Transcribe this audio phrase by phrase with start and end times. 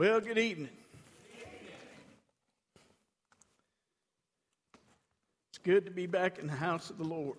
[0.00, 0.70] Well, good evening.
[5.50, 7.36] It's good to be back in the house of the Lord.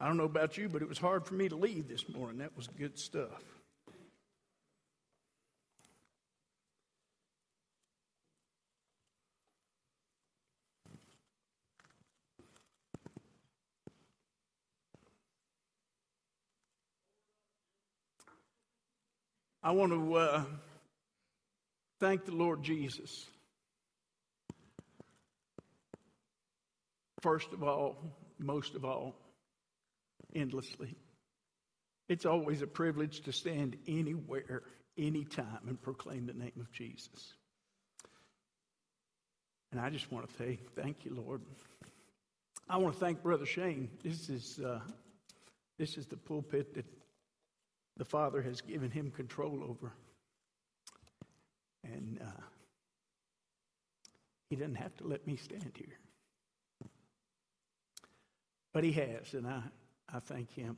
[0.00, 2.38] I don't know about you, but it was hard for me to leave this morning.
[2.38, 3.30] That was good stuff.
[19.62, 20.44] I want to uh,
[22.02, 23.26] thank the Lord Jesus.
[27.20, 27.96] First of all,
[28.40, 29.14] most of all,
[30.34, 30.96] endlessly.
[32.08, 34.64] It's always a privilege to stand anywhere,
[34.98, 37.34] anytime, and proclaim the name of Jesus.
[39.70, 41.42] And I just want to say thank you, Lord.
[42.68, 43.88] I want to thank Brother Shane.
[44.02, 44.80] This is, uh,
[45.78, 46.86] this is the pulpit that
[47.96, 49.92] the Father has given him control over.
[51.84, 52.42] And uh,
[54.48, 55.98] he doesn't have to let me stand here.
[58.72, 59.62] But he has, and I,
[60.12, 60.76] I thank him.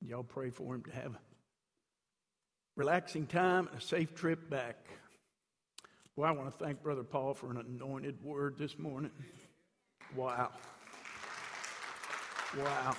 [0.00, 1.20] Y'all pray for him to have a
[2.76, 4.76] relaxing time and a safe trip back.
[6.16, 9.12] Well, I want to thank Brother Paul for an anointed word this morning.
[10.16, 10.50] Wow.
[12.58, 12.96] Wow.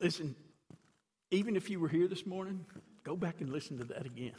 [0.00, 0.36] Listen,
[1.30, 2.64] even if you were here this morning,
[3.04, 4.34] go back and listen to that again.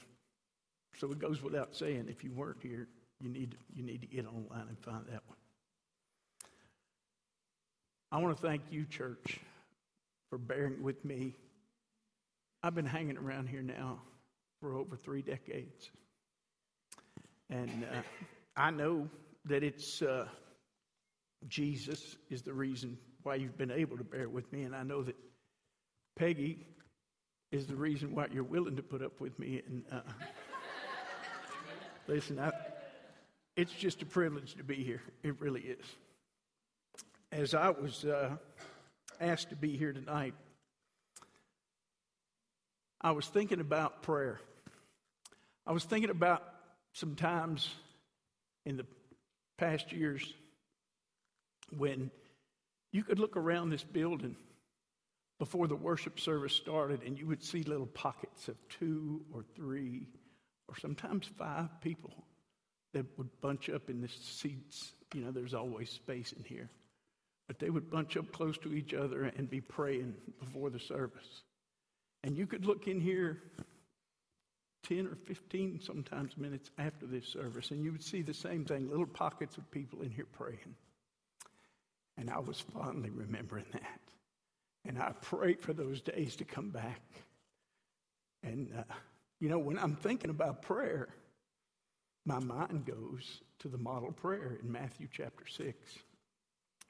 [0.97, 2.87] So it goes without saying, if you weren't here,
[3.21, 5.37] you need you need to get online and find that one.
[8.11, 9.39] I want to thank you, church,
[10.29, 11.33] for bearing with me.
[12.63, 13.99] I've been hanging around here now
[14.59, 15.91] for over three decades.
[17.49, 18.01] And uh,
[18.55, 19.07] I know
[19.45, 20.27] that it's uh,
[21.47, 24.63] Jesus is the reason why you've been able to bear with me.
[24.63, 25.15] And I know that
[26.15, 26.65] Peggy
[27.51, 29.61] is the reason why you're willing to put up with me.
[29.67, 29.99] And uh,
[32.07, 32.51] listen, I,
[33.55, 35.01] it's just a privilege to be here.
[35.23, 35.85] It really is.
[37.31, 38.37] As I was uh,
[39.19, 40.33] asked to be here tonight,
[43.01, 44.39] I was thinking about prayer.
[45.67, 46.43] I was thinking about
[46.93, 47.69] some times
[48.65, 48.85] in the
[49.57, 50.33] past years
[51.77, 52.11] when
[52.91, 54.35] you could look around this building
[55.37, 60.07] before the worship service started, and you would see little pockets of two or three
[60.67, 62.13] or sometimes five people
[62.93, 64.93] that would bunch up in the seats.
[65.13, 66.69] You know, there's always space in here.
[67.47, 71.43] But they would bunch up close to each other and be praying before the service.
[72.23, 73.41] And you could look in here
[74.87, 78.89] 10 or 15 sometimes minutes after this service, and you would see the same thing
[78.89, 80.75] little pockets of people in here praying.
[82.17, 83.99] And I was fondly remembering that.
[84.85, 87.01] And I pray for those days to come back.
[88.43, 88.93] And, uh,
[89.39, 91.09] you know, when I'm thinking about prayer,
[92.25, 95.75] my mind goes to the model prayer in Matthew chapter 6,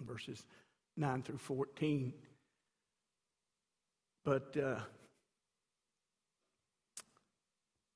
[0.03, 0.45] verses
[0.97, 2.13] 9 through 14.
[4.25, 4.79] But uh,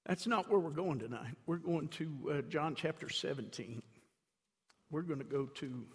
[0.06, 1.36] that's not where we're going tonight.
[1.46, 3.82] We're going to uh, John chapter 17.
[4.92, 5.86] We're going to go to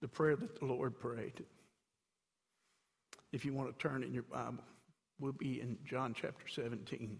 [0.00, 1.44] the prayer that the Lord prayed
[3.34, 4.62] if you want to turn in your Bible,
[5.18, 7.18] we'll be in John chapter 17.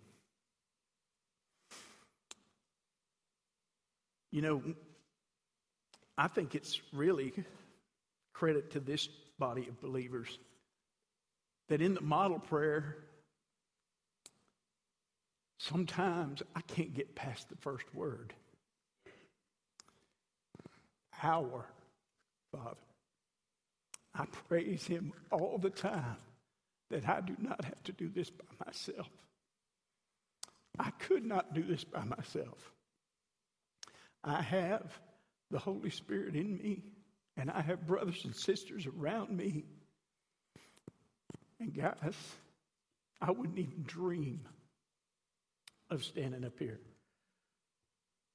[4.31, 4.63] You know,
[6.17, 7.33] I think it's really
[8.33, 9.09] credit to this
[9.39, 10.39] body of believers
[11.69, 12.97] that in the model prayer,
[15.59, 18.33] sometimes I can't get past the first word.
[21.23, 21.65] Our
[22.53, 22.84] Father.
[24.15, 26.17] I praise Him all the time
[26.91, 29.09] that I do not have to do this by myself.
[30.79, 32.73] I could not do this by myself.
[34.23, 34.99] I have
[35.51, 36.83] the Holy Spirit in me,
[37.37, 39.65] and I have brothers and sisters around me.
[41.61, 42.15] And guys,
[43.21, 44.41] I wouldn't even dream
[45.91, 46.81] of standing up here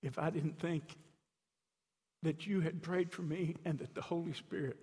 [0.02, 0.84] if I didn't think
[2.24, 4.78] that you had prayed for me and that the Holy Spirit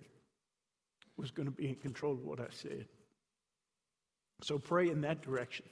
[1.17, 2.85] was going to be in control of what I said.
[4.43, 5.65] So pray in that direction.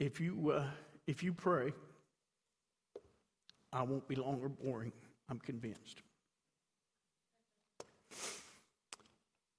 [0.00, 0.64] If you, uh,
[1.06, 1.72] if you pray,
[3.72, 4.92] I won't be long or boring.
[5.28, 6.02] I'm convinced.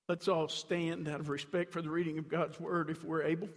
[0.10, 3.50] Let's all stand out of respect for the reading of God's word if we're able.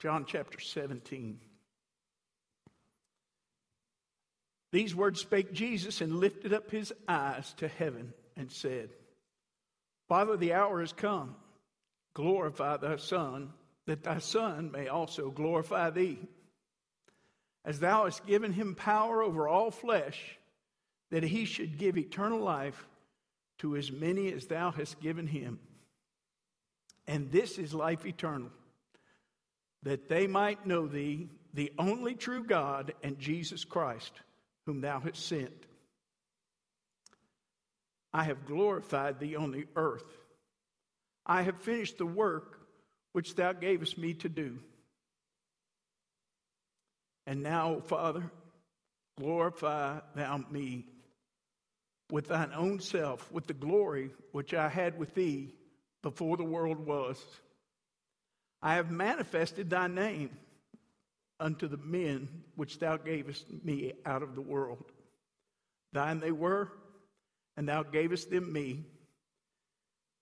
[0.00, 1.40] John chapter 17.
[4.74, 8.90] These words spake Jesus and lifted up his eyes to heaven and said,
[10.08, 11.36] Father, the hour is come.
[12.12, 13.52] Glorify thy Son,
[13.86, 16.18] that thy Son may also glorify thee.
[17.64, 20.40] As thou hast given him power over all flesh,
[21.12, 22.88] that he should give eternal life
[23.58, 25.60] to as many as thou hast given him.
[27.06, 28.50] And this is life eternal,
[29.84, 34.10] that they might know thee, the only true God, and Jesus Christ
[34.66, 35.52] whom thou hast sent.
[38.12, 40.04] I have glorified thee on the earth.
[41.26, 42.60] I have finished the work
[43.12, 44.58] which thou gavest me to do.
[47.26, 48.30] And now, Father,
[49.18, 50.84] glorify thou me
[52.10, 55.54] with thine own self, with the glory which I had with thee
[56.02, 57.22] before the world was.
[58.62, 60.30] I have manifested thy name
[61.40, 64.84] unto the men which thou gavest me out of the world.
[65.92, 66.70] Thine they were,
[67.56, 68.84] and thou gavest them me,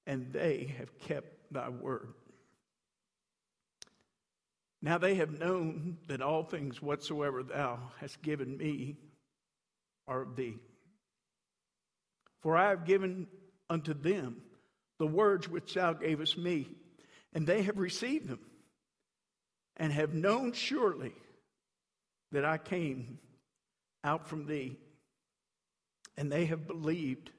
[0.06, 2.14] and they have kept thy word.
[4.80, 8.96] Now they have known that all things whatsoever thou hast given me
[10.08, 10.56] are of thee.
[12.40, 13.28] For I have given
[13.70, 14.42] unto them
[14.98, 16.68] the words which thou gavest me,
[17.32, 18.40] and they have received them
[19.76, 21.12] and have known surely
[22.32, 23.18] that I came
[24.04, 24.76] out from thee,
[26.16, 27.30] and they have believed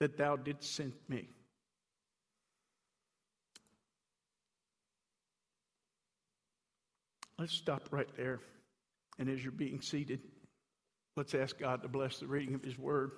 [0.00, 1.28] that thou didst send me.
[7.38, 8.40] Let's stop right there.
[9.18, 10.20] And as you're being seated,
[11.16, 13.12] let's ask God to bless the reading of His Word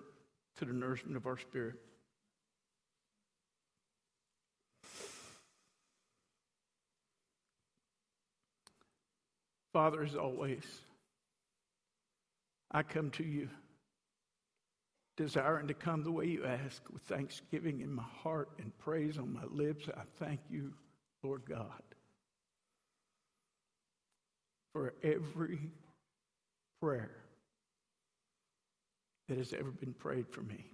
[0.58, 1.74] to the nourishment of our spirit.
[9.72, 10.64] Father, as always,
[12.70, 13.48] I come to you
[15.16, 19.32] desiring to come the way you ask with thanksgiving in my heart and praise on
[19.32, 19.88] my lips.
[19.88, 20.72] I thank you,
[21.22, 21.82] Lord God,
[24.72, 25.70] for every
[26.80, 27.12] prayer
[29.28, 30.64] that has ever been prayed for me.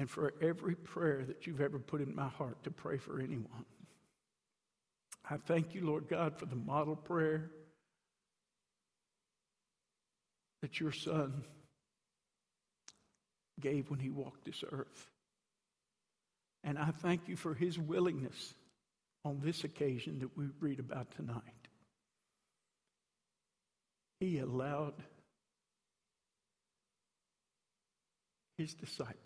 [0.00, 3.64] And for every prayer that you've ever put in my heart to pray for anyone.
[5.30, 7.50] I thank you, Lord God, for the model prayer
[10.62, 11.44] that your son
[13.60, 15.06] gave when he walked this earth.
[16.64, 18.54] And I thank you for his willingness
[19.24, 21.42] on this occasion that we read about tonight.
[24.20, 24.94] He allowed
[28.56, 29.16] his disciples,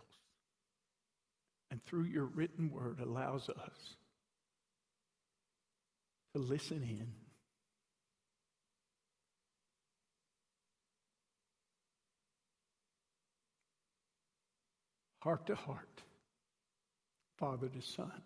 [1.71, 3.97] and through your written word, allows us
[6.35, 7.09] to listen in.
[15.21, 16.03] Heart to heart,
[17.39, 18.23] father to son,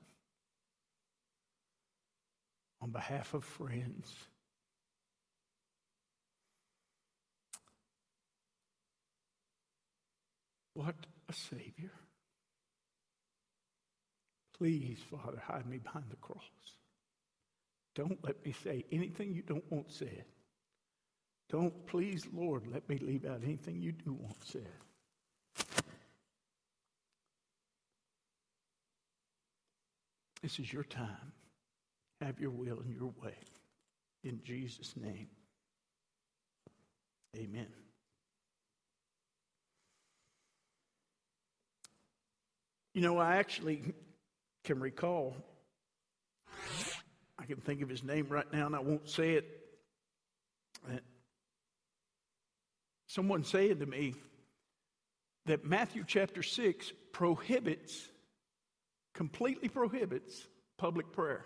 [2.81, 4.15] on behalf of friends.
[10.73, 10.95] What
[11.29, 11.93] a Savior.
[14.59, 16.76] Please, Father, hide me behind the cross.
[17.97, 20.25] Don't let me say anything you don't want said.
[21.49, 24.69] Don't, please, Lord, let me leave out anything you do want said.
[30.43, 31.33] This is your time.
[32.21, 33.35] Have your will and your way.
[34.25, 35.29] In Jesus' name,
[37.37, 37.69] amen.
[42.93, 43.95] You know, I actually
[44.65, 45.37] can recall
[47.39, 49.47] I can think of his name right now, and I won't say it.
[53.07, 54.15] Someone saying to me
[55.47, 58.09] that Matthew chapter 6 prohibits,
[59.15, 61.45] completely prohibits public prayer.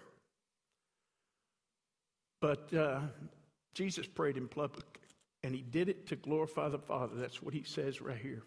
[2.40, 3.00] But uh,
[3.74, 4.86] Jesus prayed in public,
[5.44, 7.14] and he did it to glorify the Father.
[7.16, 8.42] That's what he says right here.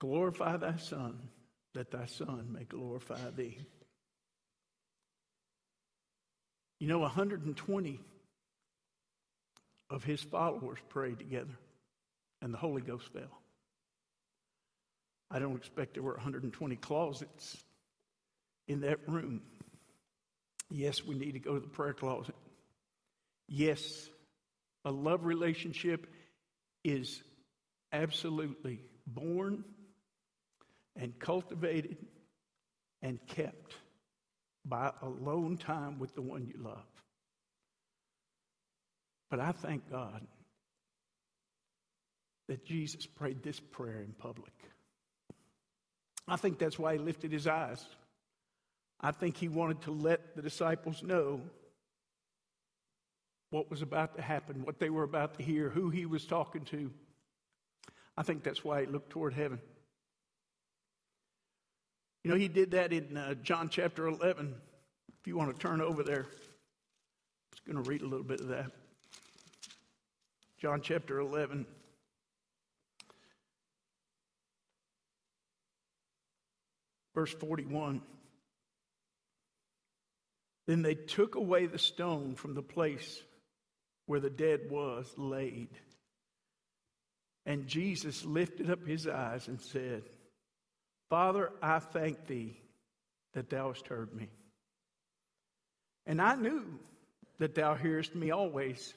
[0.00, 1.18] Glorify thy Son,
[1.74, 3.58] that thy Son may glorify thee.
[6.78, 8.00] You know, 120
[9.90, 11.58] of his followers prayed together,
[12.40, 13.40] and the Holy Ghost fell.
[15.30, 17.56] I don't expect there were 120 closets
[18.66, 19.42] in that room.
[20.70, 22.34] Yes, we need to go to the prayer closet.
[23.48, 24.08] Yes,
[24.84, 26.06] a love relationship
[26.84, 27.22] is
[27.92, 29.64] absolutely born
[30.96, 31.96] and cultivated
[33.02, 33.74] and kept
[34.64, 36.84] by alone time with the one you love.
[39.30, 40.26] But I thank God
[42.48, 44.52] that Jesus prayed this prayer in public.
[46.26, 47.84] I think that's why he lifted his eyes.
[49.00, 51.40] I think he wanted to let the disciples know
[53.50, 56.64] what was about to happen, what they were about to hear, who he was talking
[56.66, 56.90] to.
[58.16, 59.60] I think that's why he looked toward heaven.
[62.22, 64.54] You know, he did that in uh, John chapter 11.
[65.20, 68.40] If you want to turn over there, I'm just going to read a little bit
[68.40, 68.70] of that.
[70.58, 71.64] John chapter 11.
[77.14, 78.02] Verse 41.
[80.66, 83.22] Then they took away the stone from the place
[84.06, 85.68] where the dead was laid.
[87.46, 90.02] And Jesus lifted up his eyes and said,
[91.10, 92.56] Father, I thank thee
[93.34, 94.28] that thou hast heard me.
[96.06, 96.64] And I knew
[97.38, 98.94] that thou hearest me always.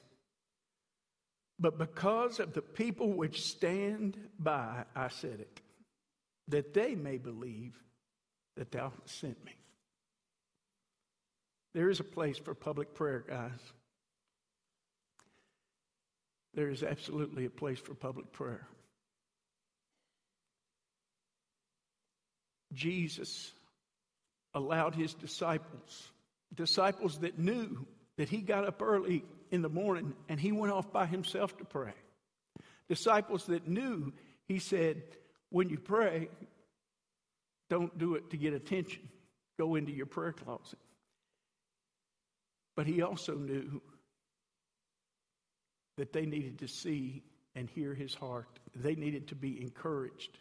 [1.58, 5.60] But because of the people which stand by, I said it,
[6.48, 7.74] that they may believe
[8.56, 9.52] that thou hast sent me.
[11.74, 13.58] There is a place for public prayer, guys.
[16.54, 18.68] There is absolutely a place for public prayer.
[22.74, 23.52] Jesus
[24.54, 26.10] allowed his disciples,
[26.54, 30.92] disciples that knew that he got up early in the morning and he went off
[30.92, 31.94] by himself to pray.
[32.88, 34.12] Disciples that knew,
[34.46, 35.02] he said,
[35.50, 36.28] when you pray,
[37.70, 39.08] don't do it to get attention.
[39.58, 40.78] Go into your prayer closet.
[42.76, 43.80] But he also knew
[45.96, 47.22] that they needed to see
[47.54, 48.58] and hear his heart.
[48.74, 50.38] They needed to be encouraged.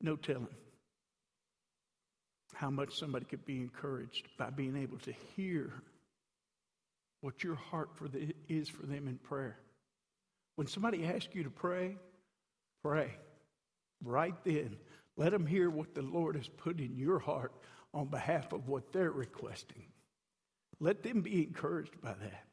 [0.00, 0.48] No telling
[2.54, 5.72] how much somebody could be encouraged by being able to hear
[7.20, 9.58] what your heart for the, is for them in prayer.
[10.56, 11.96] When somebody asks you to pray,
[12.82, 13.12] pray
[14.02, 14.76] right then.
[15.16, 17.52] Let them hear what the Lord has put in your heart
[17.94, 19.84] on behalf of what they're requesting.
[20.80, 22.47] Let them be encouraged by that.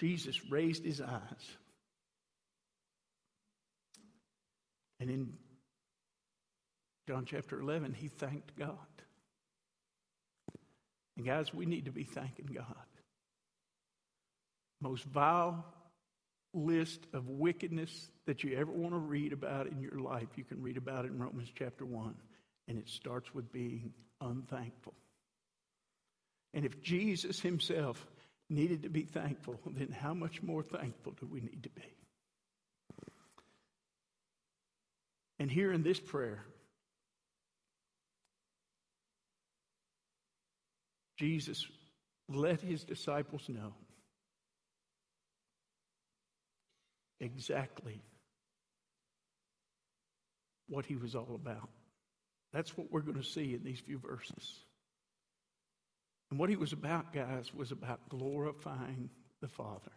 [0.00, 1.56] Jesus raised his eyes.
[4.98, 5.34] And in
[7.06, 8.76] John chapter 11, he thanked God.
[11.18, 12.64] And guys, we need to be thanking God.
[14.80, 15.66] Most vile
[16.54, 20.62] list of wickedness that you ever want to read about in your life, you can
[20.62, 22.14] read about it in Romans chapter 1.
[22.68, 23.92] And it starts with being
[24.22, 24.94] unthankful.
[26.54, 28.06] And if Jesus himself
[28.50, 31.82] needed to be thankful, then how much more thankful do we need to be?
[35.38, 36.44] And here in this prayer,
[41.18, 41.66] Jesus
[42.28, 43.74] let his disciples know
[47.20, 48.00] exactly
[50.68, 51.68] what he was all about.
[52.52, 54.60] That's what we're going to see in these few verses.
[56.30, 59.10] And what he was about, guys, was about glorifying
[59.40, 59.92] the Father.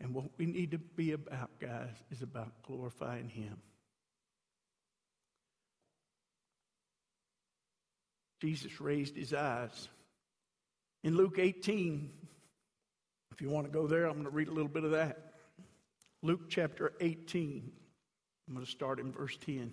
[0.00, 3.56] And what we need to be about, guys, is about glorifying him.
[8.40, 9.88] Jesus raised his eyes.
[11.04, 12.10] In Luke 18,
[13.30, 15.32] if you want to go there, I'm going to read a little bit of that.
[16.22, 17.72] Luke chapter 18.
[18.48, 19.72] I'm going to start in verse 10.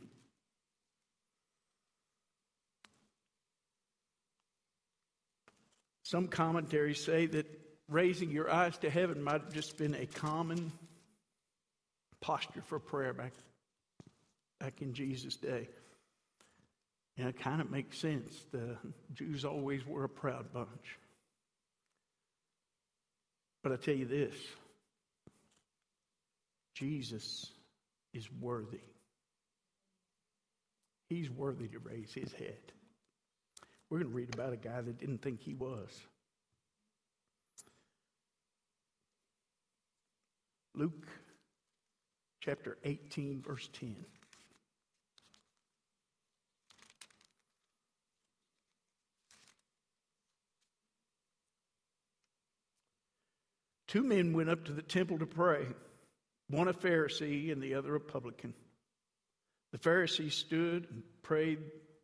[6.11, 7.45] Some commentaries say that
[7.87, 10.73] raising your eyes to heaven might have just been a common
[12.19, 13.31] posture for prayer back,
[14.59, 15.69] back in Jesus' day.
[17.17, 18.45] And it kind of makes sense.
[18.51, 18.75] The
[19.13, 20.99] Jews always were a proud bunch.
[23.63, 24.35] But I tell you this
[26.75, 27.49] Jesus
[28.13, 28.81] is worthy.
[31.07, 32.73] He's worthy to raise his head.
[33.91, 35.89] We're going to read about a guy that didn't think he was.
[40.73, 41.05] Luke
[42.39, 43.97] chapter 18, verse 10.
[53.89, 55.65] Two men went up to the temple to pray,
[56.47, 58.53] one a Pharisee and the other a publican.
[59.73, 61.59] The Pharisee stood and prayed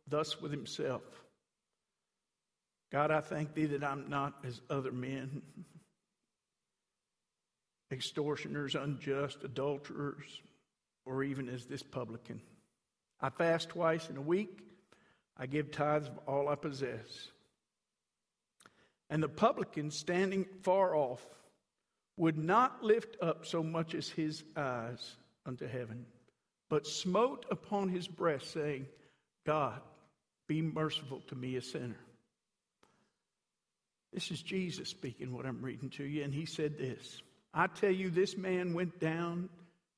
[0.06, 1.00] thus with himself
[2.90, 5.42] God, I thank thee that I'm not as other men,
[7.92, 10.40] extortioners, unjust, adulterers,
[11.04, 12.40] or even as this publican.
[13.20, 14.60] I fast twice in a week.
[15.36, 17.30] I give tithes of all I possess.
[19.10, 21.24] And the publican, standing far off,
[22.16, 25.16] would not lift up so much as his eyes
[25.46, 26.04] unto heaven,
[26.68, 28.86] but smote upon his breast, saying,
[29.46, 29.80] God,
[30.46, 31.96] be merciful to me, a sinner.
[34.12, 37.22] This is Jesus speaking, what I'm reading to you, and he said this
[37.54, 39.48] I tell you, this man went down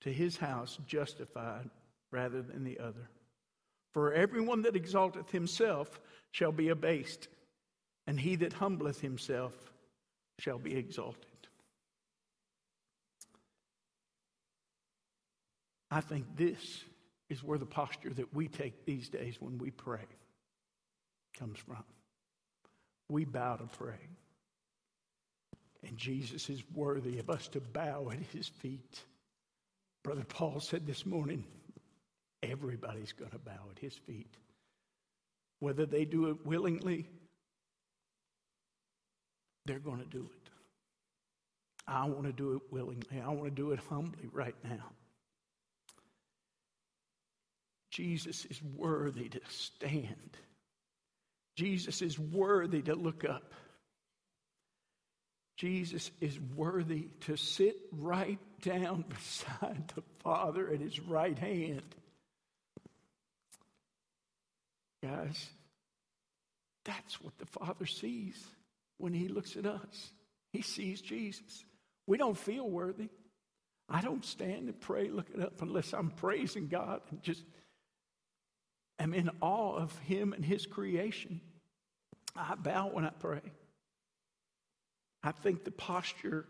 [0.02, 1.69] to his house justified
[2.11, 3.09] rather than the other.
[3.93, 6.00] For everyone that exalteth himself
[6.31, 7.29] shall be abased,
[8.07, 9.52] and he that humbleth himself
[10.38, 11.26] shall be exalted.
[15.90, 16.85] I think this
[17.29, 20.07] is where the posture that we take these days when we pray
[21.37, 21.85] comes from.
[23.11, 23.99] We bow to pray.
[25.87, 29.02] And Jesus is worthy of us to bow at his feet.
[30.05, 31.45] Brother Paul said this morning
[32.43, 34.33] everybody's going to bow at his feet.
[35.59, 37.07] Whether they do it willingly,
[39.67, 40.50] they're going to do it.
[41.87, 43.21] I want to do it willingly.
[43.23, 44.93] I want to do it humbly right now.
[47.90, 50.37] Jesus is worthy to stand.
[51.61, 53.52] Jesus is worthy to look up.
[55.59, 61.83] Jesus is worthy to sit right down beside the Father at his right hand.
[65.02, 65.50] Guys,
[66.87, 68.43] that's what the Father sees
[68.97, 70.12] when he looks at us.
[70.55, 71.67] He sees Jesus.
[72.07, 73.11] We don't feel worthy.
[73.87, 77.45] I don't stand and pray looking up unless I'm praising God and just
[78.99, 81.43] am in awe of him and his creation.
[82.40, 83.42] I bow when I pray.
[85.23, 86.47] I think the posture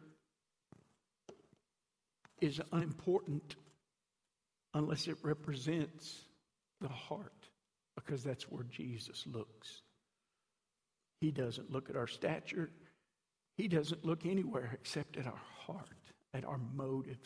[2.40, 3.56] is unimportant
[4.75, 6.23] unless it represents
[6.80, 7.49] the heart,
[7.97, 9.82] because that's where Jesus looks.
[11.21, 12.71] He doesn't look at our stature,
[13.56, 17.19] He doesn't look anywhere except at our heart, at our motive.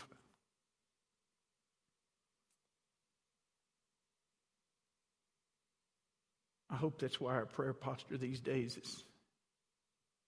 [6.75, 9.05] I hope that's why our prayer posture these days is,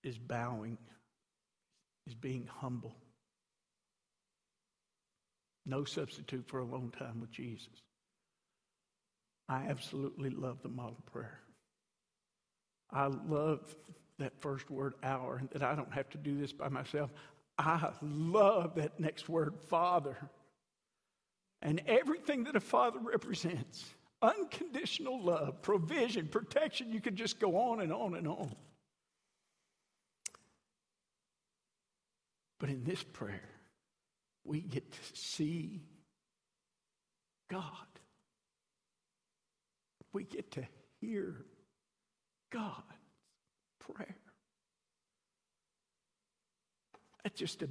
[0.04, 0.78] is bowing
[2.06, 2.94] is being humble.
[5.64, 7.82] No substitute for a long time with Jesus.
[9.48, 11.40] I absolutely love the model prayer.
[12.92, 13.74] I love
[14.20, 17.10] that first word, our, and that I don't have to do this by myself.
[17.58, 20.16] I love that next word, Father.
[21.60, 23.84] And everything that a father represents
[24.26, 26.92] unconditional love, provision, protection.
[26.92, 28.54] You could just go on and on and on.
[32.58, 33.48] But in this prayer,
[34.44, 35.82] we get to see
[37.48, 37.62] God.
[40.12, 40.64] We get to
[41.00, 41.44] hear
[42.50, 42.82] God's
[43.78, 44.16] prayer.
[47.24, 47.68] It's just a,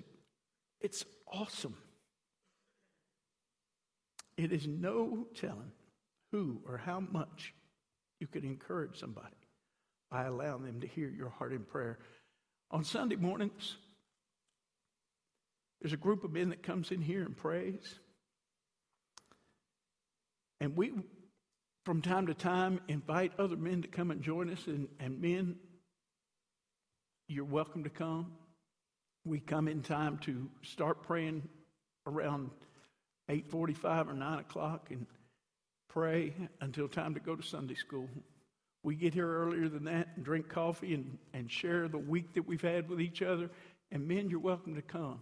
[0.82, 1.76] it's awesome.
[4.38, 5.72] It is no telling
[6.36, 7.54] who or how much
[8.20, 9.38] you could encourage somebody
[10.12, 11.98] by allowing them to hear your heart in prayer.
[12.72, 13.78] On Sunday mornings,
[15.80, 18.00] there's a group of men that comes in here and prays.
[20.60, 20.92] And we,
[21.86, 24.68] from time to time, invite other men to come and join us.
[24.68, 25.56] And, and men,
[27.30, 28.34] you're welcome to come.
[29.24, 31.48] We come in time to start praying
[32.06, 32.50] around
[33.30, 35.06] 8.45 or 9 o'clock and
[35.96, 38.10] pray until time to go to Sunday school.
[38.84, 42.46] We get here earlier than that and drink coffee and, and share the week that
[42.46, 43.50] we've had with each other.
[43.94, 45.20] And men, you're welcome to come.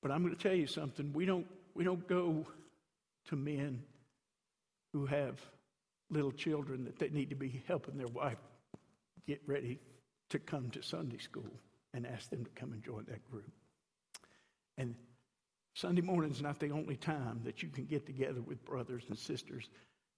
[0.00, 1.12] But I'm going to tell you something.
[1.12, 2.46] We don't, we don't go
[3.30, 3.82] to men
[4.92, 5.40] who have
[6.08, 8.38] little children that they need to be helping their wife
[9.26, 9.80] get ready
[10.30, 11.50] to come to Sunday school
[11.92, 13.50] and ask them to come and join that group.
[14.78, 14.94] And
[15.74, 19.18] Sunday morning is not the only time that you can get together with brothers and
[19.18, 19.68] sisters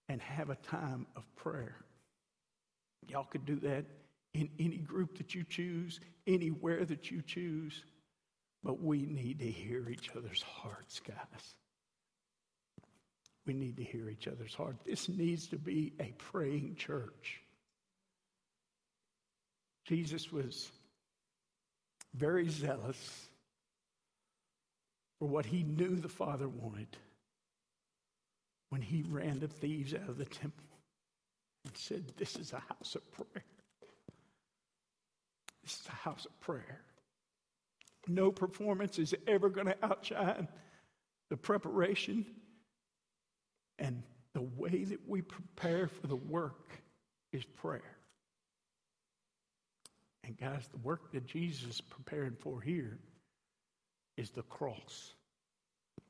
[0.09, 1.77] and have a time of prayer.
[3.09, 3.87] Y'all could do that
[4.35, 7.83] in any group that you choose, anywhere that you choose.
[8.63, 11.55] But we need to hear each other's hearts, guys.
[13.47, 14.77] We need to hear each other's heart.
[14.85, 17.41] This needs to be a praying church.
[19.87, 20.71] Jesus was
[22.15, 23.26] very zealous
[25.19, 26.97] for what he knew the Father wanted
[28.71, 30.65] when he ran the thieves out of the temple
[31.65, 33.45] and said, This is a house of prayer.
[35.63, 36.81] This is a house of prayer.
[38.09, 40.49] No performance is ever going to outshine
[41.29, 42.25] the preparation
[43.79, 44.03] and
[44.33, 46.71] the way that we prepare for the work
[47.33, 47.97] is prayer.
[50.25, 52.99] And guys, the work that Jesus is preparing for here
[54.17, 55.15] is the cross.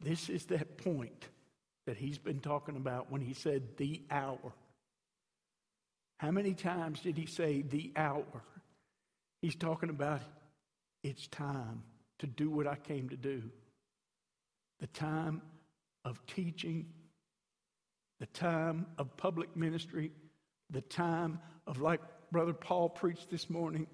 [0.00, 1.28] This is that point
[1.86, 4.52] that he's been talking about when he said the hour.
[6.18, 8.42] How many times did he say the hour?
[9.42, 10.22] He's talking about
[11.02, 11.82] it's time
[12.18, 13.42] to do what I came to do.
[14.80, 15.42] The time
[16.04, 16.86] of teaching,
[18.18, 20.10] the time of public ministry,
[20.70, 22.00] the time of, like
[22.32, 23.86] Brother Paul preached this morning,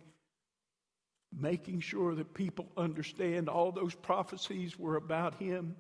[1.39, 5.75] making sure that people understand all those prophecies were about him.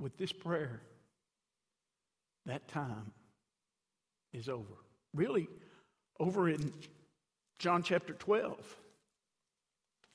[0.00, 0.80] With this prayer,
[2.46, 3.12] that time
[4.32, 4.74] is over.
[5.14, 5.48] Really,
[6.18, 6.72] over in
[7.58, 8.58] John chapter 12,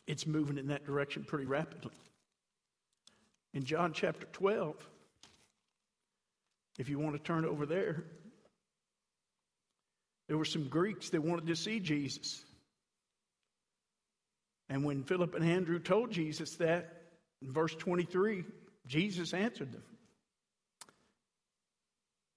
[0.05, 1.93] it's moving in that direction pretty rapidly.
[3.53, 4.75] In John chapter 12,
[6.77, 8.03] if you want to turn over there,
[10.27, 12.43] there were some Greeks that wanted to see Jesus.
[14.69, 17.01] And when Philip and Andrew told Jesus that,
[17.41, 18.43] in verse 23,
[18.85, 19.83] Jesus answered them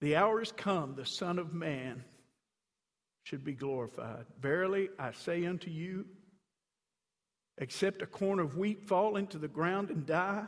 [0.01, 2.05] The hour is come, the Son of Man
[3.25, 4.25] should be glorified.
[4.41, 6.07] Verily, I say unto you,
[7.59, 10.47] except a corn of wheat fall into the ground and die,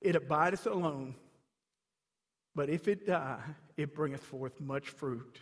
[0.00, 1.16] it abideth alone.
[2.54, 3.42] But if it die,
[3.76, 5.38] it bringeth forth much fruit.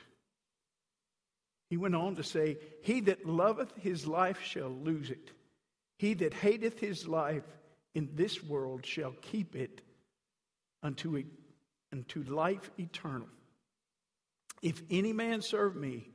[1.68, 5.30] He went on to say, He that loveth his life shall lose it.
[6.02, 7.44] He that hateth his life
[7.94, 9.82] in this world shall keep it
[10.82, 11.22] unto,
[11.92, 13.28] unto life eternal.
[14.62, 16.08] If any man serve me,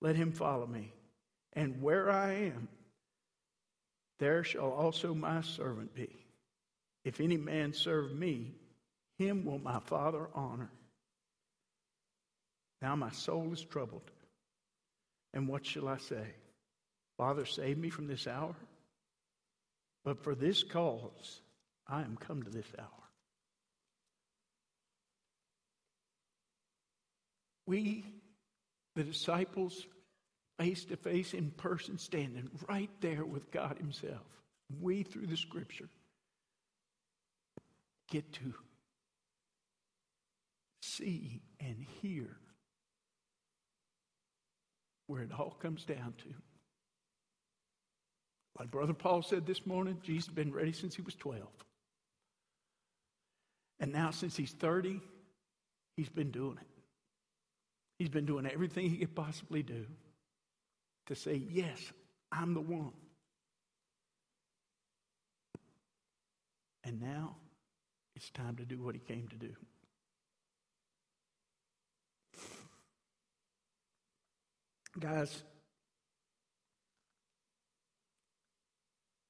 [0.00, 0.92] let him follow me.
[1.52, 2.68] And where I am,
[4.20, 6.10] there shall also my servant be.
[7.04, 8.52] If any man serve me,
[9.18, 10.70] him will my Father honor.
[12.80, 14.12] Now my soul is troubled.
[15.32, 16.36] And what shall I say?
[17.18, 18.54] Father, save me from this hour.
[20.04, 21.40] But for this cause,
[21.88, 22.88] I am come to this hour.
[27.66, 28.04] We,
[28.94, 29.86] the disciples,
[30.58, 34.26] face to face in person, standing right there with God Himself,
[34.80, 35.88] we through the scripture
[38.10, 38.54] get to
[40.82, 42.36] see and hear
[45.06, 46.34] where it all comes down to.
[48.58, 51.42] Like Brother Paul said this morning, Jesus has been ready since he was 12.
[53.80, 55.00] And now, since he's 30,
[55.96, 56.66] he's been doing it.
[57.98, 59.86] He's been doing everything he could possibly do
[61.06, 61.78] to say, Yes,
[62.30, 62.92] I'm the one.
[66.84, 67.36] And now
[68.14, 69.54] it's time to do what he came to do.
[74.98, 75.42] Guys,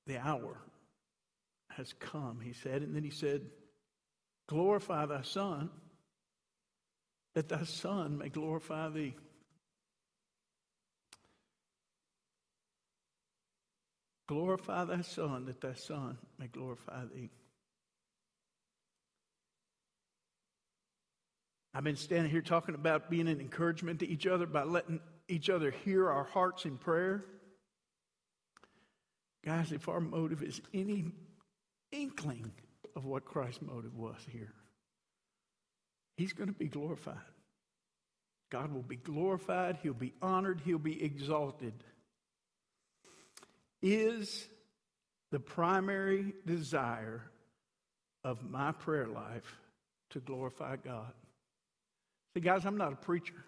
[0.06, 0.58] the hour
[1.70, 2.82] has come, he said.
[2.82, 3.42] And then he said,
[4.46, 5.70] Glorify thy Son,
[7.34, 9.14] that thy Son may glorify thee.
[14.26, 17.30] Glorify thy Son, that thy Son may glorify thee.
[21.74, 25.50] I've been standing here talking about being an encouragement to each other by letting each
[25.50, 27.24] other hear our hearts in prayer.
[29.44, 31.04] Guys, if our motive is any
[31.92, 32.50] inkling
[32.96, 34.54] of what Christ's motive was here,
[36.16, 37.16] he's going to be glorified.
[38.50, 41.74] God will be glorified, he'll be honored, he'll be exalted.
[43.82, 44.46] Is
[45.30, 47.22] the primary desire
[48.22, 49.58] of my prayer life
[50.10, 51.12] to glorify God?
[52.32, 53.44] See, guys, I'm not a preacher.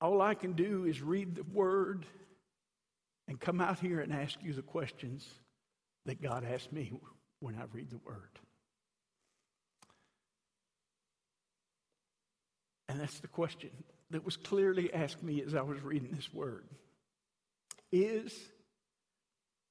[0.00, 2.06] All I can do is read the word
[3.28, 5.26] and come out here and ask you the questions
[6.06, 6.92] that God asked me
[7.40, 8.38] when I read the word.
[12.88, 13.70] And that's the question
[14.10, 16.64] that was clearly asked me as I was reading this word.
[17.90, 18.32] Is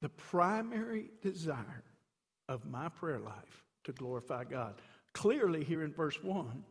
[0.02, 1.84] the primary desire
[2.50, 4.76] of my prayer life to glorify God?
[5.14, 6.64] Clearly, here in verse 1,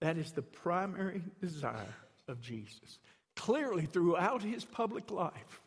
[0.00, 1.94] that is the primary desire
[2.26, 2.98] of Jesus.
[3.36, 5.60] Clearly, throughout his public life,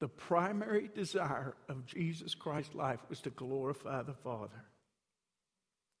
[0.00, 4.64] the primary desire of Jesus Christ's life was to glorify the Father.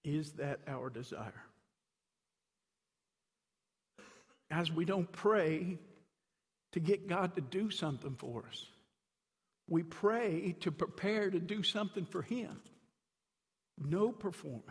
[0.04, 1.44] Is that our desire?
[4.50, 5.78] As we don't pray
[6.72, 8.64] to get God to do something for us.
[9.68, 12.60] We pray to prepare to do something for Him.
[13.78, 14.64] No performance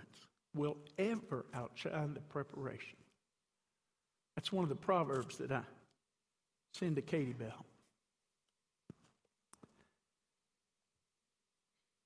[0.56, 2.98] will ever outshine the preparation.
[4.36, 5.62] That's one of the proverbs that I
[6.74, 7.66] send to Katie Bell.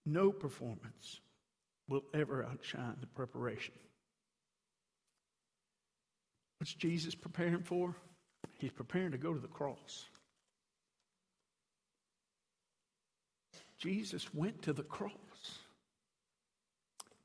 [0.06, 1.20] No performance
[1.88, 3.74] will ever outshine the preparation.
[6.60, 7.96] What's Jesus preparing for?
[8.60, 10.06] He's preparing to go to the cross.
[13.78, 15.12] Jesus went to the cross.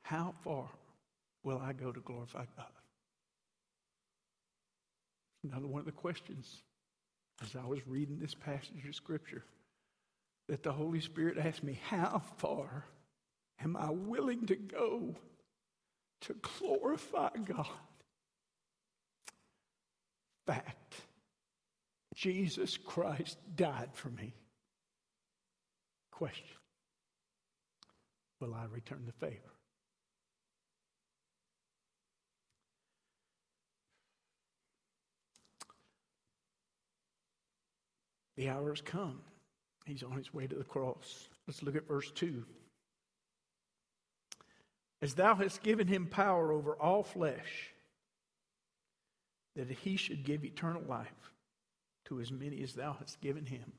[0.03, 0.69] How far
[1.45, 2.67] will I go to glorify God?
[5.45, 6.63] Another one of the questions
[7.43, 9.45] as I was reading this passage of Scripture
[10.49, 12.87] that the Holy Spirit asked me, How far
[13.63, 15.15] am I willing to go
[16.23, 17.67] to glorify God?
[20.47, 20.95] Fact
[22.15, 24.35] Jesus Christ died for me.
[26.11, 26.57] Question
[28.41, 29.53] Will I return the favor?
[38.37, 39.21] The hour has come.
[39.89, 41.29] He's on his way to the cross.
[41.47, 42.45] Let's look at verse 2.
[45.01, 47.73] As thou hast given him power over all flesh,
[49.57, 51.33] that he should give eternal life
[52.05, 53.73] to as many as thou hast given him.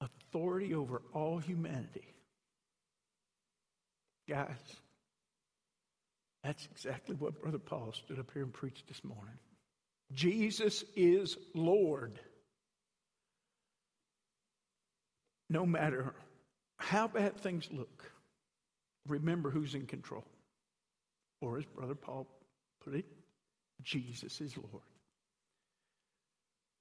[0.00, 2.14] Authority over all humanity.
[4.28, 4.56] Guys,
[6.44, 9.38] that's exactly what Brother Paul stood up here and preached this morning.
[10.12, 12.18] Jesus is Lord.
[15.48, 16.14] No matter
[16.78, 18.04] how bad things look,
[19.06, 20.24] remember who's in control.
[21.40, 22.26] Or as Brother Paul
[22.84, 23.06] put it,
[23.82, 24.82] Jesus is Lord.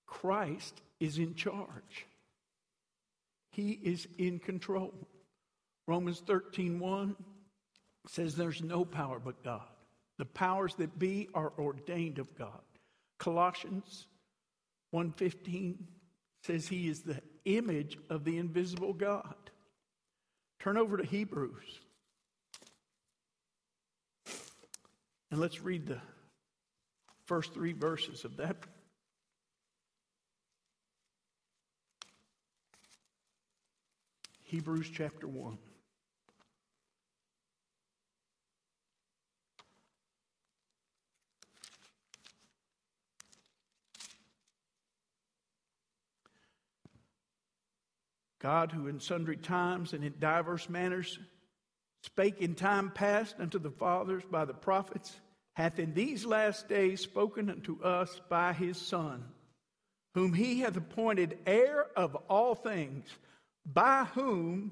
[0.06, 2.08] Christ is in charge.
[3.52, 4.94] He is in control.
[5.88, 7.16] Romans 13 1
[8.08, 9.62] says there's no power but God.
[10.18, 12.62] The powers that be are ordained of God.
[13.20, 14.08] Colossians
[14.92, 15.76] 1:15
[16.42, 19.36] says he is the image of the invisible God.
[20.60, 21.80] Turn over to Hebrews.
[25.32, 26.02] And let's read the
[27.26, 28.66] first 3 verses of that
[34.44, 35.60] Hebrews chapter 1.
[48.40, 51.20] God, who in sundry times and in diverse manners
[52.04, 55.20] spake in time past unto the fathers by the prophets,
[55.56, 59.26] hath in these last days spoken unto us by his Son,
[60.16, 63.06] whom he hath appointed heir of all things,
[63.66, 64.72] by whom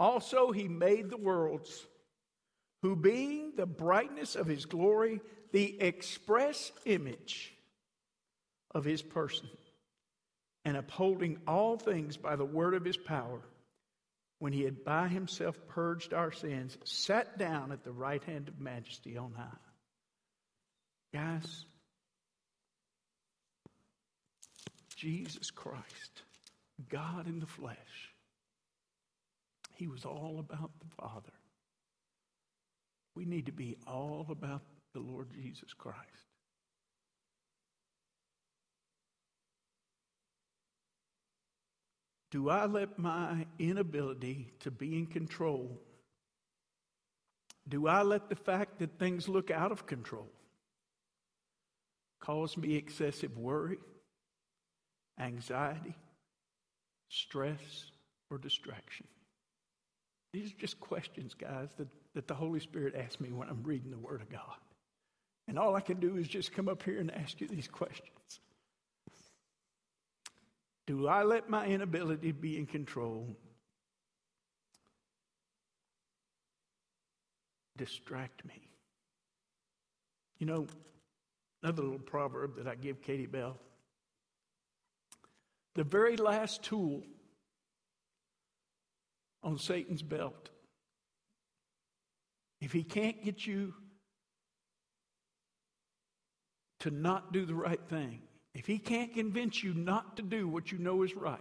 [0.00, 1.86] also he made the worlds,
[2.82, 5.20] who being the brightness of his glory,
[5.52, 7.52] the express image
[8.74, 9.48] of his person
[10.64, 13.40] and upholding all things by the word of his power,
[14.38, 18.60] when he had by himself purged our sins, sat down at the right hand of
[18.60, 19.44] majesty on high.
[21.12, 21.66] Guys,
[24.96, 26.22] Jesus Christ,
[26.88, 28.12] God in the flesh,
[29.76, 31.32] he was all about the Father.
[33.14, 35.98] We need to be all about the Lord Jesus Christ.
[42.34, 45.80] Do I let my inability to be in control,
[47.68, 50.26] do I let the fact that things look out of control
[52.18, 53.78] cause me excessive worry,
[55.16, 55.94] anxiety,
[57.08, 57.84] stress,
[58.32, 59.06] or distraction?
[60.32, 63.92] These are just questions, guys, that, that the Holy Spirit asks me when I'm reading
[63.92, 64.58] the Word of God.
[65.46, 68.40] And all I can do is just come up here and ask you these questions.
[70.86, 73.36] Do I let my inability be in control
[77.76, 78.68] distract me?
[80.38, 80.66] You know,
[81.62, 83.58] another little proverb that I give Katie Bell.
[85.74, 87.02] The very last tool
[89.42, 90.50] on Satan's belt,
[92.60, 93.74] if he can't get you
[96.80, 98.20] to not do the right thing,
[98.54, 101.40] if he can't convince you not to do what you know is right,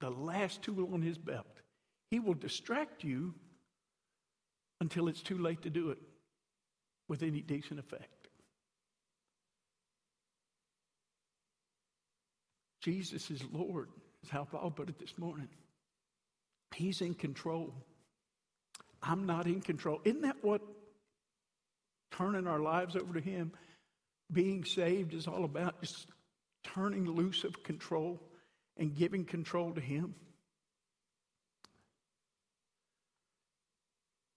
[0.00, 1.46] the last tool on his belt,
[2.10, 3.34] he will distract you
[4.80, 5.98] until it's too late to do it
[7.08, 8.28] with any decent effect.
[12.82, 13.88] Jesus is Lord,
[14.24, 15.48] is how Paul put it this morning.
[16.74, 17.72] He's in control.
[19.02, 20.00] I'm not in control.
[20.04, 20.62] Isn't that what
[22.10, 23.52] turning our lives over to Him,
[24.32, 25.80] being saved, is all about?
[25.80, 26.06] Just
[26.62, 28.20] turning loose of control
[28.76, 30.14] and giving control to Him.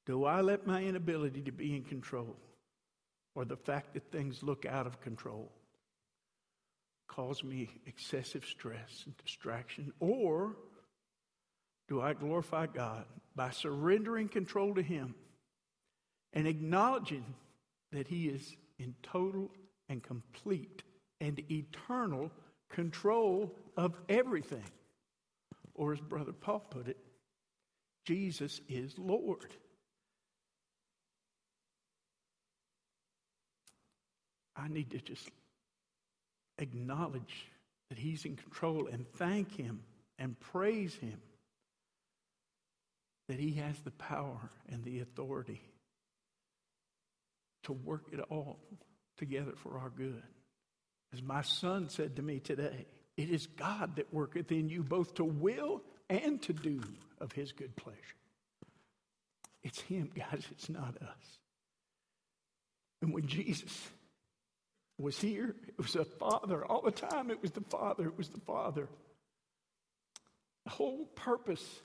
[0.05, 2.35] Do I let my inability to be in control
[3.33, 5.51] or the fact that things look out of control
[7.07, 9.93] cause me excessive stress and distraction?
[9.99, 10.55] Or
[11.87, 15.15] do I glorify God by surrendering control to Him
[16.33, 17.25] and acknowledging
[17.91, 19.49] that He is in total
[19.89, 20.83] and complete
[21.21, 22.31] and eternal
[22.69, 24.63] control of everything?
[25.73, 26.97] Or, as Brother Paul put it,
[28.05, 29.53] Jesus is Lord.
[34.55, 35.29] I need to just
[36.59, 37.47] acknowledge
[37.89, 39.81] that He's in control and thank Him
[40.17, 41.19] and praise Him
[43.27, 45.61] that He has the power and the authority
[47.63, 48.59] to work it all
[49.17, 50.21] together for our good.
[51.13, 52.85] As my son said to me today,
[53.17, 56.81] it is God that worketh in you both to will and to do
[57.19, 57.99] of His good pleasure.
[59.63, 61.39] It's Him, guys, it's not us.
[63.01, 63.89] And when Jesus
[64.97, 65.55] was here.
[65.67, 66.65] It was the Father.
[66.65, 68.07] All the time, it was the Father.
[68.07, 68.87] It was the Father.
[70.65, 71.79] The whole purpose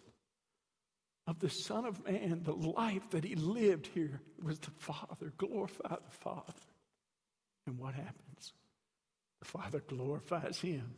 [1.26, 5.32] of the Son of Man, the life that he lived here, was the Father.
[5.36, 6.52] Glorify the Father.
[7.66, 8.52] And what happens?
[9.40, 10.94] The Father glorifies him.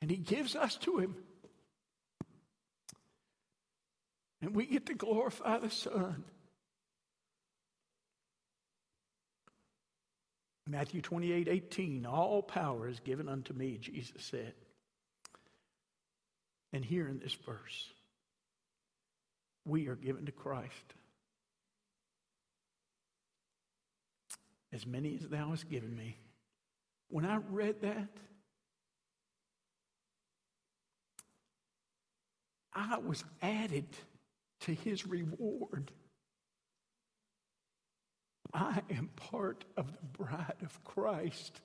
[0.00, 1.16] And he gives us to him.
[4.40, 6.24] And we get to glorify the Son.
[10.66, 14.54] Matthew 28 18, all power is given unto me, Jesus said.
[16.72, 17.90] And here in this verse,
[19.66, 20.94] we are given to Christ.
[24.72, 26.16] As many as thou hast given me.
[27.10, 28.08] When I read that,
[32.72, 33.88] I was added
[34.60, 35.90] to his reward.
[38.54, 41.60] I am part of the bride of Christ.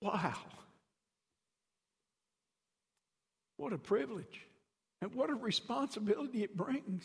[0.00, 0.34] Wow.
[3.58, 4.46] What a privilege.
[5.02, 7.04] And what a responsibility it brings.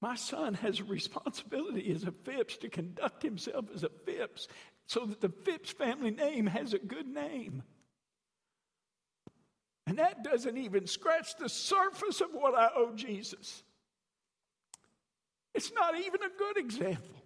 [0.00, 4.46] My son has a responsibility as a Phipps to conduct himself as a Phipps
[4.86, 7.62] so that the Phipps family name has a good name.
[9.86, 13.64] And that doesn't even scratch the surface of what I owe Jesus.
[15.54, 17.16] It's not even a good example.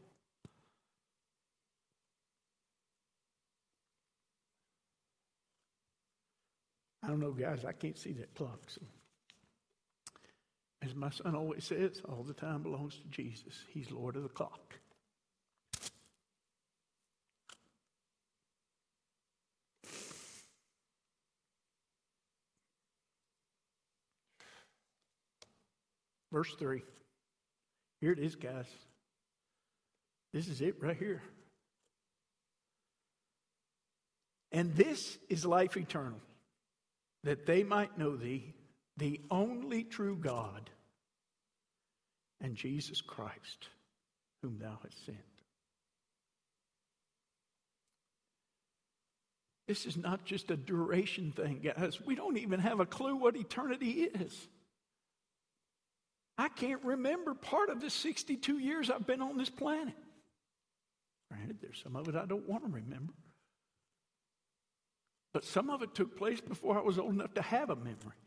[7.02, 8.60] I don't know, guys, I can't see that clock.
[8.68, 8.80] So.
[10.84, 13.64] As my son always says, all the time belongs to Jesus.
[13.72, 14.74] He's Lord of the clock.
[26.32, 26.82] Verse 3.
[28.00, 28.66] Here it is, guys.
[30.32, 31.22] This is it right here.
[34.50, 36.20] And this is life eternal,
[37.22, 38.54] that they might know thee,
[38.96, 40.70] the only true God,
[42.40, 43.68] and Jesus Christ,
[44.42, 45.18] whom thou hast sent.
[49.68, 52.00] This is not just a duration thing, guys.
[52.04, 54.48] We don't even have a clue what eternity is.
[56.36, 59.94] I can't remember part of the 62 years I've been on this planet.
[61.30, 63.14] Granted, there's some of it I don't want to remember.
[65.32, 68.18] But some of it took place before I was old enough to have a memory.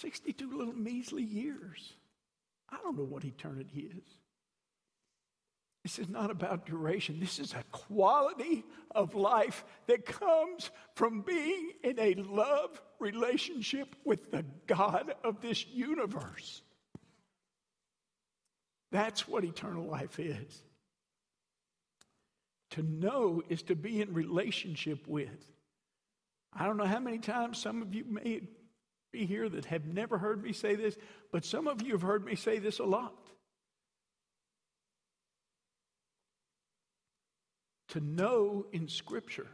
[0.00, 1.94] 62 little measly years.
[2.68, 4.04] I don't know what eternity is.
[5.84, 7.18] This is not about duration.
[7.18, 14.30] This is a quality of life that comes from being in a love relationship with
[14.30, 16.62] the God of this universe.
[18.90, 20.62] That's what eternal life is.
[22.72, 25.52] To know is to be in relationship with.
[26.52, 28.42] I don't know how many times some of you may
[29.12, 30.96] be here that have never heard me say this,
[31.32, 33.14] but some of you have heard me say this a lot.
[37.90, 39.48] To know in Scripture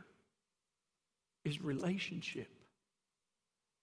[1.44, 2.48] is relationship.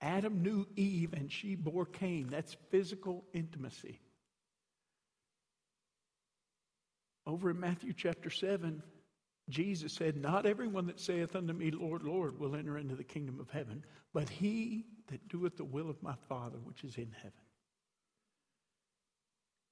[0.01, 2.28] Adam knew Eve and she bore Cain.
[2.30, 3.99] That's physical intimacy.
[7.26, 8.82] Over in Matthew chapter 7,
[9.49, 13.39] Jesus said, Not everyone that saith unto me, Lord, Lord, will enter into the kingdom
[13.39, 13.83] of heaven,
[14.13, 17.31] but he that doeth the will of my Father which is in heaven.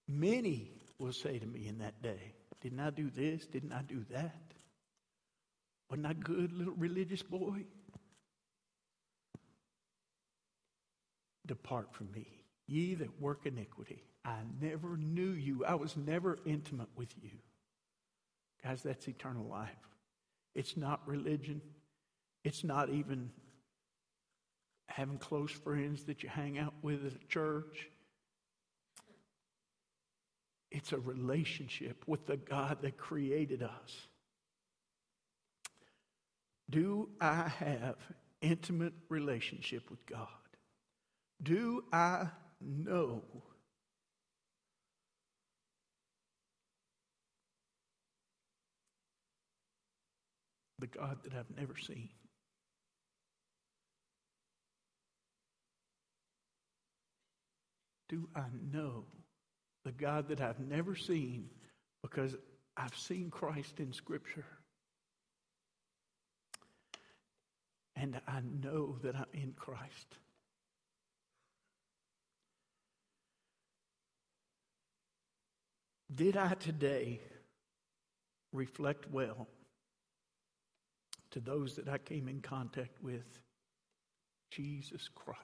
[0.07, 3.45] Many will say to me in that day, Didn't I do this?
[3.45, 4.53] Didn't I do that?
[5.89, 7.65] Wasn't I good little religious boy?
[11.45, 12.27] Depart from me,
[12.67, 14.03] ye that work iniquity.
[14.23, 15.65] I never knew you.
[15.65, 17.31] I was never intimate with you.
[18.63, 19.69] Guys, that's eternal life.
[20.55, 21.61] It's not religion.
[22.43, 23.31] It's not even
[24.87, 27.89] having close friends that you hang out with at church.
[30.71, 34.07] It's a relationship with the God that created us.
[36.69, 37.95] Do I have
[38.41, 40.27] intimate relationship with God?
[41.41, 42.27] Do I
[42.61, 43.23] know
[50.79, 52.09] the God that I've never seen?
[58.09, 59.05] Do I know
[59.85, 61.49] the God that I've never seen
[62.01, 62.35] because
[62.75, 64.45] I've seen Christ in Scripture?
[67.95, 70.17] And I know that I'm in Christ.
[76.13, 77.19] Did I today
[78.51, 79.47] reflect well
[81.31, 83.39] to those that I came in contact with
[84.51, 85.39] Jesus Christ,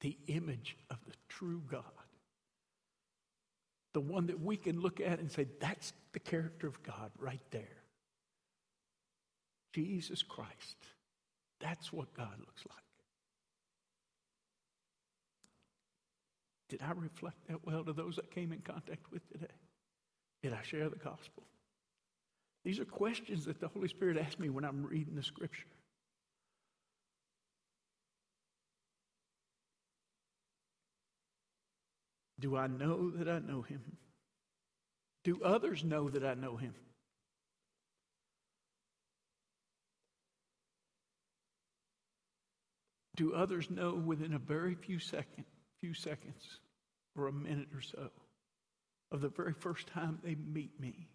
[0.00, 1.82] the image of the true God?
[3.94, 7.40] The one that we can look at and say, that's the character of God right
[7.50, 7.82] there.
[9.74, 10.76] Jesus Christ.
[11.60, 12.78] That's what God looks like.
[16.68, 19.46] Did I reflect that well to those I came in contact with today?
[20.42, 21.44] Did I share the gospel?
[22.68, 25.64] These are questions that the Holy Spirit asks me when I'm reading the scripture.
[32.38, 33.80] Do I know that I know him?
[35.24, 36.74] Do others know that I know him?
[43.16, 45.46] Do others know within a very few second,
[45.80, 46.60] few seconds
[47.16, 48.10] or a minute or so
[49.10, 51.08] of the very first time they meet me,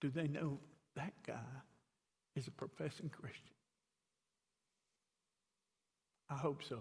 [0.00, 0.58] do they know
[0.96, 1.34] that guy
[2.34, 3.54] is a professing Christian?
[6.28, 6.80] I hope so.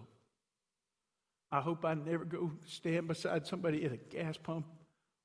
[1.51, 4.65] I hope I never go stand beside somebody at a gas pump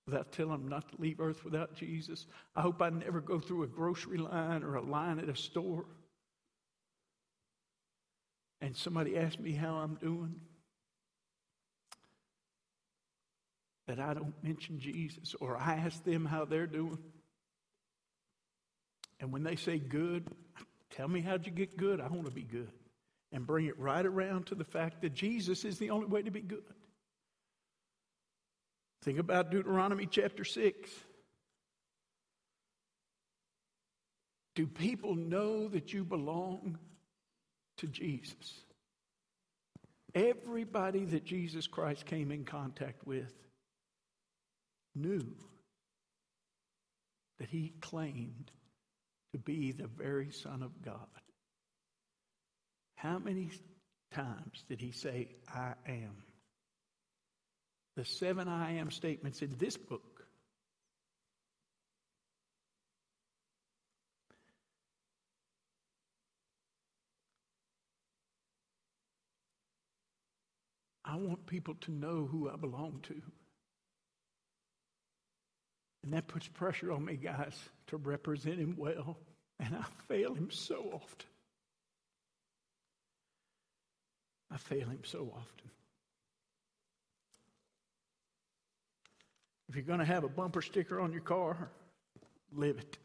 [0.06, 2.26] without telling them not to leave earth without Jesus.
[2.54, 5.86] I hope I never go through a grocery line or a line at a store
[8.60, 10.40] and somebody asks me how I'm doing,
[13.86, 16.98] that I don't mention Jesus, or I ask them how they're doing.
[19.20, 20.26] And when they say good,
[20.90, 22.00] tell me how'd you get good?
[22.00, 22.70] I want to be good.
[23.32, 26.30] And bring it right around to the fact that Jesus is the only way to
[26.30, 26.64] be good.
[29.02, 30.90] Think about Deuteronomy chapter 6.
[34.56, 36.76] Do people know that you belong
[37.80, 38.62] to Jesus.
[40.14, 43.32] Everybody that Jesus Christ came in contact with
[44.94, 45.24] knew
[47.38, 48.50] that he claimed
[49.32, 51.06] to be the very Son of God.
[52.96, 53.50] How many
[54.12, 56.16] times did he say, I am?
[57.96, 60.10] The seven I am statements in this book
[71.10, 73.20] I want people to know who I belong to.
[76.02, 77.54] And that puts pressure on me, guys,
[77.88, 79.18] to represent him well.
[79.58, 81.28] And I fail him so often.
[84.50, 85.70] I fail him so often.
[89.68, 91.70] If you're going to have a bumper sticker on your car,
[92.52, 92.98] live it.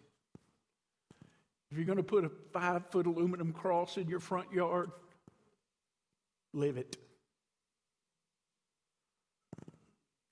[1.69, 4.89] If you're going to put a five foot aluminum cross in your front yard,
[6.53, 6.95] live it.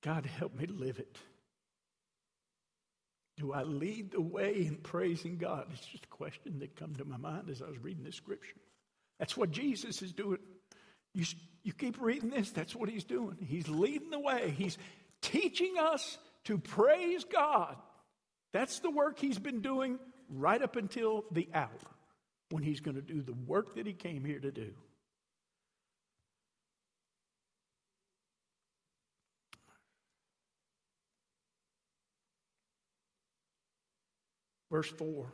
[0.01, 1.17] God, help me live it.
[3.37, 5.67] Do I lead the way in praising God?
[5.73, 8.55] It's just a question that come to my mind as I was reading this scripture.
[9.19, 10.39] That's what Jesus is doing.
[11.13, 11.25] You,
[11.63, 13.37] you keep reading this, that's what he's doing.
[13.47, 14.53] He's leading the way.
[14.55, 14.77] He's
[15.21, 17.75] teaching us to praise God.
[18.51, 19.97] That's the work he's been doing
[20.29, 21.69] right up until the hour
[22.49, 24.73] when he's going to do the work that he came here to do.
[34.73, 35.31] Verse 4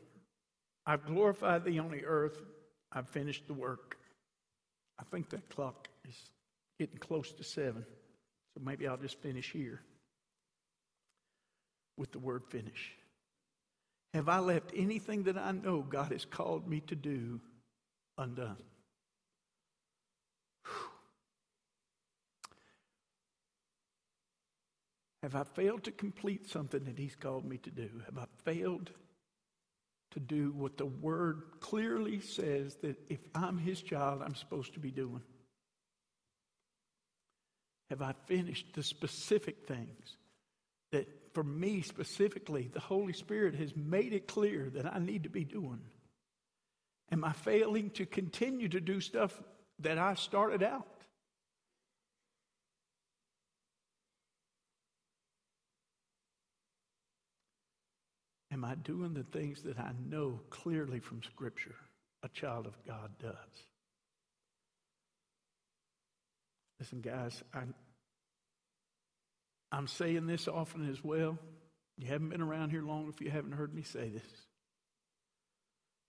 [0.85, 2.41] I've glorified thee on the earth,
[2.91, 3.97] I've finished the work.
[4.99, 6.15] I think that clock is
[6.77, 7.85] getting close to seven,
[8.53, 9.81] so maybe I'll just finish here
[11.97, 12.91] with the word finish.
[14.13, 17.39] Have I left anything that I know God has called me to do
[18.17, 18.57] undone?
[25.23, 27.89] Have I failed to complete something that He's called me to do?
[28.05, 28.91] Have I failed
[30.11, 34.79] to do what the Word clearly says that if I'm His child, I'm supposed to
[34.79, 35.21] be doing?
[37.89, 40.17] Have I finished the specific things
[40.91, 45.29] that, for me specifically, the Holy Spirit has made it clear that I need to
[45.29, 45.81] be doing?
[47.11, 49.41] Am I failing to continue to do stuff
[49.79, 50.87] that I started out?
[58.59, 61.75] Am I doing the things that I know clearly from Scripture
[62.23, 63.63] a child of God does?
[66.77, 67.61] Listen, guys, I,
[69.71, 71.37] I'm saying this often as well.
[71.99, 74.27] You haven't been around here long if you haven't heard me say this.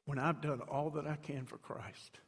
[0.07, 2.19] When I've done all that I can for Christ,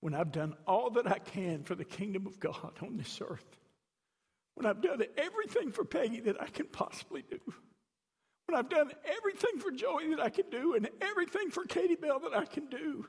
[0.00, 3.56] when I've done all that I can for the kingdom of God on this earth,
[4.56, 7.38] when I've done everything for Peggy that I can possibly do,
[8.54, 12.20] when I've done everything for Joey that I can do, and everything for Katie Bell
[12.20, 13.06] that I can do,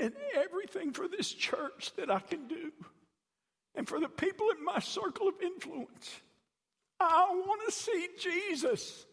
[0.00, 2.72] and everything for this church that I can do,
[3.74, 6.20] and for the people in my circle of influence,
[6.98, 9.06] I want to see Jesus.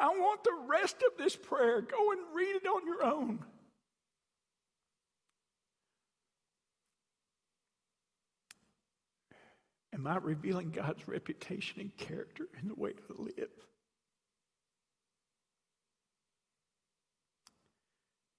[0.00, 1.80] I want the rest of this prayer.
[1.80, 3.44] Go and read it on your own.
[9.92, 13.50] Am I revealing God's reputation and character in the way I live?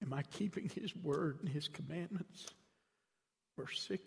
[0.09, 2.47] Am I keeping his word and his commandments?
[3.55, 4.01] Verse 6.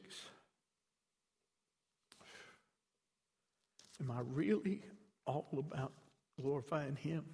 [4.01, 4.83] Am I really
[5.27, 5.93] all about
[6.41, 7.25] glorifying him?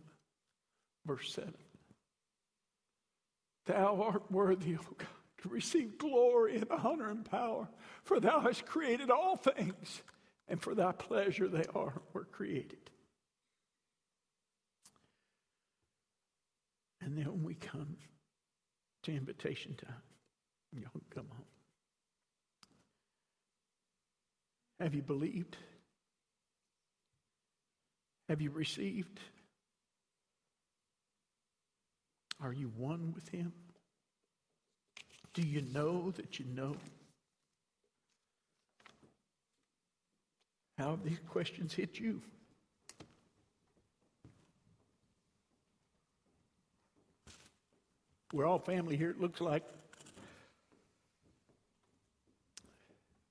[1.07, 1.55] Verse 7.
[3.65, 5.09] Thou art worthy, O God,
[5.43, 7.69] to receive glory and honor and power,
[8.05, 10.03] for thou hast created all things,
[10.47, 12.91] and for thy pleasure they are were created.
[17.01, 17.97] And then we come
[19.09, 20.03] to invitation time.
[20.77, 21.45] Y'all come on.
[24.81, 25.57] Have you believed?
[28.29, 29.19] Have you received?
[32.43, 33.53] Are you one with Him?
[35.33, 36.77] Do you know that you know?
[40.77, 42.21] How have these questions hit you?
[48.33, 49.63] We're all family here, it looks like.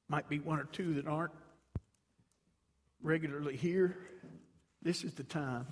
[0.10, 1.34] Might be one or two that aren't
[3.02, 3.98] regularly here.
[4.82, 5.68] This is the time,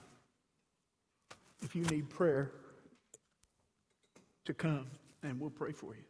[1.61, 2.51] if you need prayer,
[4.45, 4.87] to come
[5.23, 6.03] and we'll pray for you.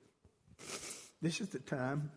[1.21, 2.11] This is the time,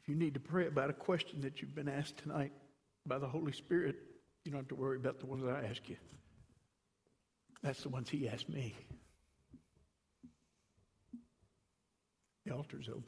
[0.00, 2.52] if you need to pray about a question that you've been asked tonight
[3.06, 3.96] by the Holy Spirit,
[4.44, 5.96] you don't have to worry about the ones I ask you.
[7.62, 8.74] That's the ones He asked me.
[12.46, 13.02] The altar's open.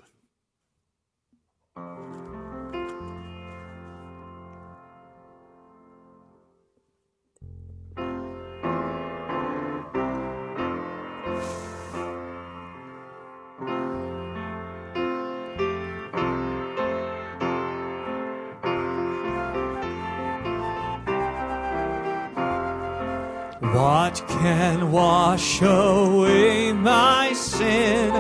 [23.60, 28.10] What can wash away my sin?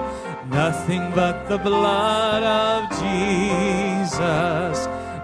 [0.64, 4.76] Nothing but the blood of Jesus.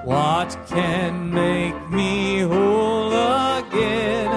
[0.05, 3.13] What can make me whole
[3.59, 4.31] again?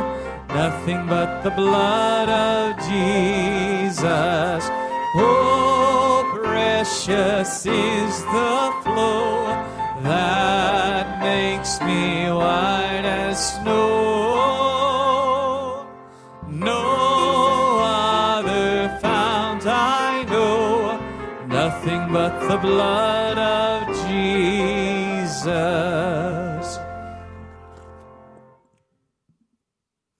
[0.50, 4.64] Nothing but the blood of Jesus.
[5.14, 9.46] Oh, precious is the flow
[10.02, 14.27] that makes me white as snow.
[21.88, 25.48] Nothing but the blood of Jesus.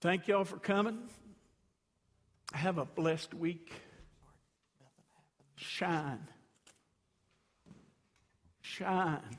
[0.00, 0.98] Thank y'all for coming.
[2.54, 3.72] Have a blessed week.
[5.56, 6.26] Shine.
[8.62, 9.36] Shine.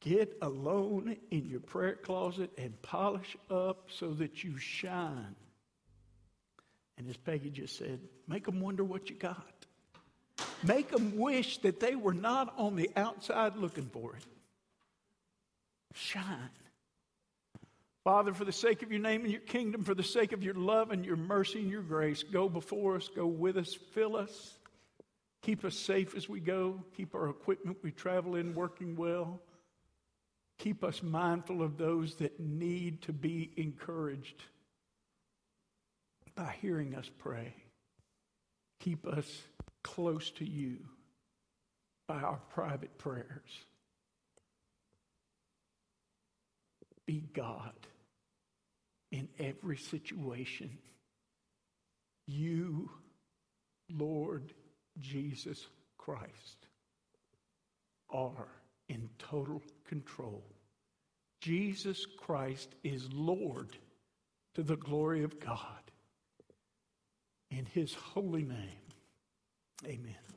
[0.00, 5.34] Get alone in your prayer closet and polish up so that you shine.
[6.96, 9.66] And as Peggy just said, make them wonder what you got.
[10.62, 14.24] Make them wish that they were not on the outside looking for it.
[15.94, 16.50] Shine.
[18.04, 20.54] Father, for the sake of your name and your kingdom, for the sake of your
[20.54, 24.58] love and your mercy and your grace, go before us, go with us, fill us,
[25.42, 29.40] keep us safe as we go, keep our equipment we travel in working well.
[30.58, 34.42] Keep us mindful of those that need to be encouraged
[36.34, 37.54] by hearing us pray.
[38.78, 39.42] Keep us
[39.82, 40.78] close to you
[42.06, 43.64] by our private prayers.
[47.06, 47.74] Be God
[49.10, 50.78] in every situation.
[52.26, 52.90] You,
[53.90, 54.52] Lord
[55.00, 55.66] Jesus
[55.98, 56.66] Christ,
[58.10, 58.48] are
[58.88, 60.42] in total control.
[61.40, 63.76] Jesus Christ is Lord
[64.54, 65.58] to the glory of God.
[67.50, 68.89] In his holy name,
[69.84, 70.29] amen.